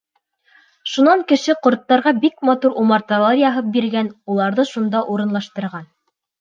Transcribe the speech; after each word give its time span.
Шунан 0.93 1.21
Кеше 1.31 1.55
ҡорттарға 1.67 2.15
бик 2.25 2.41
матур 2.51 2.75
умарталар 2.85 3.37
яһап 3.43 3.71
биргән, 3.79 4.13
уларҙы 4.37 4.69
шунда 4.75 5.07
урынлаштырған. 5.17 5.91